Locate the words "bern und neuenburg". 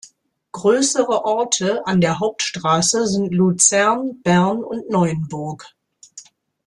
4.23-5.75